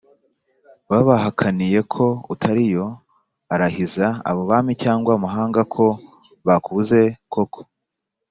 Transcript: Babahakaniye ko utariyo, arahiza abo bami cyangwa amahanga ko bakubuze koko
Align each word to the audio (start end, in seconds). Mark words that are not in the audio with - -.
Babahakaniye 0.89 1.79
ko 1.93 2.05
utariyo, 2.33 2.85
arahiza 3.53 4.07
abo 4.29 4.41
bami 4.49 4.73
cyangwa 4.83 5.11
amahanga 5.17 5.61
ko 5.73 5.85
bakubuze 6.47 7.01
koko 7.33 7.59